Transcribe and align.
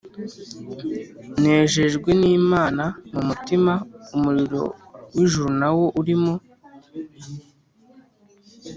Nejejwe 1.41 2.09
n’Imana 2.21 2.85
mu 3.13 3.21
mutima 3.27 3.73
umuriro 4.15 4.63
w’ijuru 5.13 5.49
nawo 5.59 5.85
urimo 5.99 6.33